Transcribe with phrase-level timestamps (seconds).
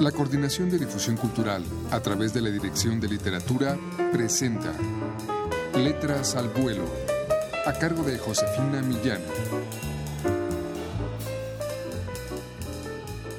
[0.00, 3.78] La Coordinación de Difusión Cultural, a través de la Dirección de Literatura,
[4.12, 4.74] presenta
[5.74, 6.84] Letras al Vuelo,
[7.64, 9.22] a cargo de Josefina Millán.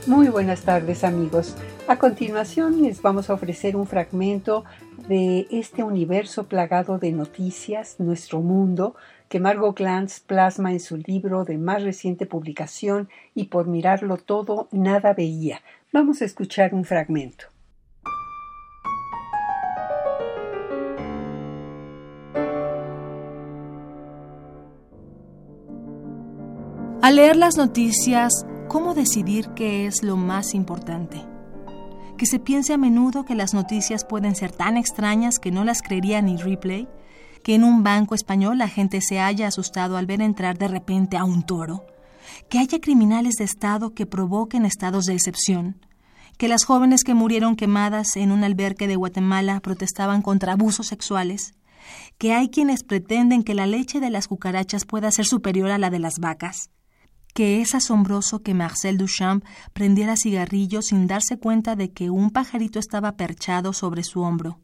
[0.08, 1.54] Muy buenas tardes amigos.
[1.90, 4.66] A continuación les vamos a ofrecer un fragmento
[5.08, 8.98] de este universo plagado de noticias, nuestro mundo,
[9.30, 14.68] que Margot Glantz plasma en su libro de más reciente publicación y por mirarlo todo
[14.72, 15.62] nada veía,
[15.94, 17.46] Vamos a escuchar un fragmento.
[27.02, 31.37] Al leer las noticias, ¿cómo decidir qué es lo más importante?
[32.18, 35.84] Que se piense a menudo que las noticias pueden ser tan extrañas que no las
[35.84, 36.88] creería ni replay,
[37.44, 41.16] que en un banco español la gente se haya asustado al ver entrar de repente
[41.16, 41.86] a un toro,
[42.50, 45.80] que haya criminales de Estado que provoquen estados de excepción,
[46.38, 51.54] que las jóvenes que murieron quemadas en un albergue de Guatemala protestaban contra abusos sexuales,
[52.18, 55.90] que hay quienes pretenden que la leche de las cucarachas pueda ser superior a la
[55.90, 56.72] de las vacas,
[57.38, 62.80] que es asombroso que Marcel Duchamp prendiera cigarrillos sin darse cuenta de que un pajarito
[62.80, 64.58] estaba perchado sobre su hombro,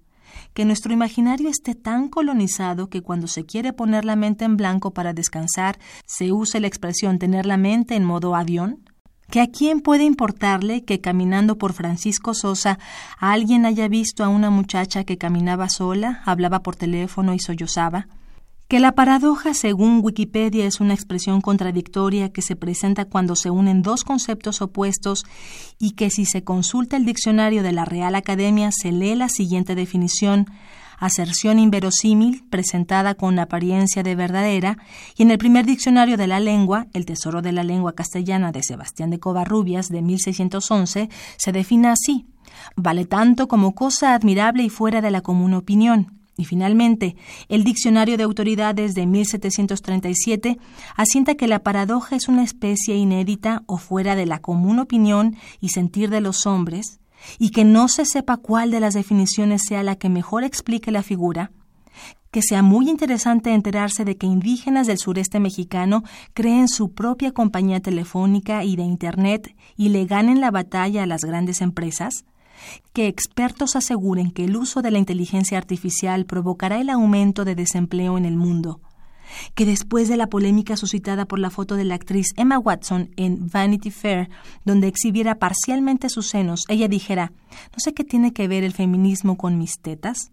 [0.56, 4.92] que nuestro imaginario esté tan colonizado que cuando se quiere poner la mente en blanco
[4.92, 8.90] para descansar se use la expresión tener la mente en modo avión,
[9.30, 12.80] que a quién puede importarle que caminando por Francisco Sosa
[13.20, 18.08] alguien haya visto a una muchacha que caminaba sola, hablaba por teléfono y sollozaba,
[18.74, 23.84] que la paradoja, según Wikipedia, es una expresión contradictoria que se presenta cuando se unen
[23.84, 25.26] dos conceptos opuestos
[25.78, 29.76] y que si se consulta el diccionario de la Real Academia se lee la siguiente
[29.76, 30.48] definición
[30.98, 34.80] aserción inverosímil presentada con apariencia de verdadera,
[35.16, 38.64] y en el primer diccionario de la lengua, El Tesoro de la Lengua Castellana de
[38.64, 42.26] Sebastián de Covarrubias de 1611, se define así:
[42.76, 46.23] vale tanto como cosa admirable y fuera de la común opinión.
[46.36, 47.16] Y finalmente,
[47.48, 50.58] el Diccionario de Autoridades de 1737
[50.96, 55.70] asienta que la paradoja es una especie inédita o fuera de la común opinión y
[55.70, 57.00] sentir de los hombres,
[57.40, 61.04] y que no se sepa cuál de las definiciones sea la que mejor explique la
[61.04, 61.52] figura,
[62.32, 67.80] que sea muy interesante enterarse de que indígenas del sureste mexicano creen su propia compañía
[67.80, 72.26] telefónica y de Internet y le ganen la batalla a las grandes empresas,
[72.94, 78.18] que expertos aseguren que el uso de la inteligencia artificial provocará el aumento de desempleo
[78.18, 78.80] en el mundo,
[79.56, 83.50] que después de la polémica suscitada por la foto de la actriz Emma Watson en
[83.50, 84.30] Vanity Fair,
[84.66, 87.32] donde exhibiera parcialmente sus senos, ella dijera,
[87.72, 90.32] no sé qué tiene que ver el feminismo con mis tetas,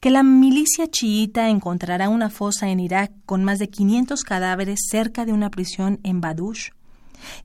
[0.00, 5.24] que la milicia chiita encontrará una fosa en Irak con más de 500 cadáveres cerca
[5.24, 6.70] de una prisión en Badush,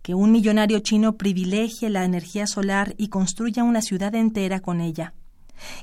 [0.01, 5.13] que un millonario chino privilegie la energía solar y construya una ciudad entera con ella,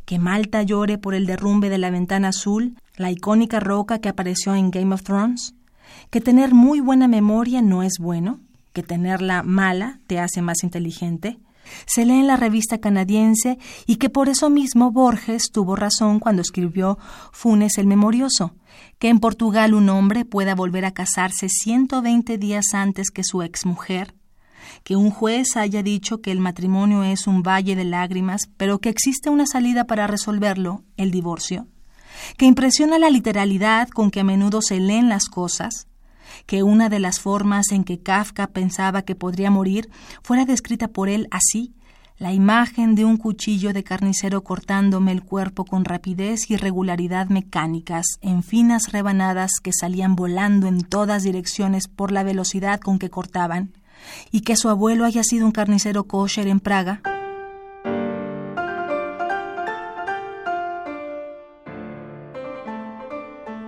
[0.04, 4.54] que Malta llore por el derrumbe de la ventana azul, la icónica roca que apareció
[4.54, 5.54] en Game of Thrones,
[6.10, 8.40] que tener muy buena memoria no es bueno,
[8.72, 11.38] que tenerla mala te hace más inteligente,
[11.86, 16.42] se lee en la revista canadiense y que por eso mismo Borges tuvo razón cuando
[16.42, 16.98] escribió
[17.32, 18.54] Funes el Memorioso,
[18.98, 24.14] que en Portugal un hombre pueda volver a casarse 120 días antes que su exmujer,
[24.82, 28.88] que un juez haya dicho que el matrimonio es un valle de lágrimas, pero que
[28.88, 31.66] existe una salida para resolverlo, el divorcio,
[32.36, 35.86] que impresiona la literalidad con que a menudo se leen las cosas,
[36.46, 39.90] que una de las formas en que Kafka pensaba que podría morir
[40.22, 41.74] fuera descrita por él así,
[42.18, 48.06] la imagen de un cuchillo de carnicero cortándome el cuerpo con rapidez y regularidad mecánicas,
[48.20, 53.72] en finas rebanadas que salían volando en todas direcciones por la velocidad con que cortaban,
[54.32, 57.00] y que su abuelo haya sido un carnicero kosher en Praga,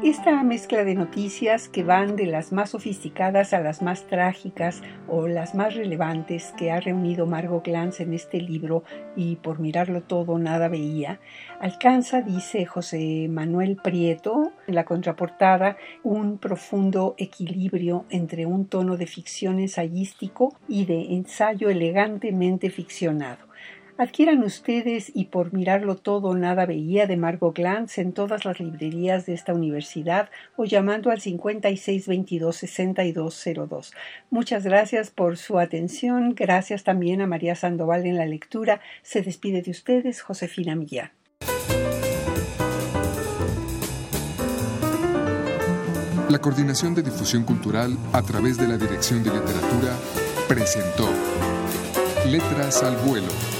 [0.03, 5.29] Esta mezcla de noticias que van de las más sofisticadas a las más trágicas o
[5.29, 8.83] las más relevantes que ha reunido Margot Glantz en este libro
[9.15, 11.21] y por mirarlo todo nada veía,
[11.61, 19.07] alcanza, dice José Manuel Prieto, en la contraportada, un profundo equilibrio entre un tono de
[19.07, 23.50] ficción ensayístico y de ensayo elegantemente ficcionado.
[24.01, 29.27] Adquieran ustedes y por mirarlo todo nada veía de Margot Glantz en todas las librerías
[29.27, 33.93] de esta universidad o llamando al 5622-6202.
[34.31, 36.35] Muchas gracias por su atención.
[36.35, 38.81] Gracias también a María Sandoval en la lectura.
[39.03, 41.11] Se despide de ustedes Josefina Millán.
[46.31, 49.95] La Coordinación de Difusión Cultural a través de la Dirección de Literatura
[50.49, 51.07] presentó
[52.25, 53.60] Letras al Vuelo